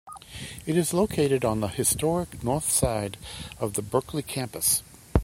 It 0.65 0.75
is 0.75 0.95
located 0.95 1.45
on 1.45 1.59
the 1.59 1.67
historic 1.67 2.43
north 2.43 2.71
side 2.71 3.17
of 3.59 3.75
the 3.75 3.83
Berkeley 3.83 4.23
campus. 4.23 4.81